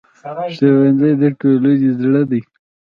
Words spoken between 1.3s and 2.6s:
ټولنې زړه دی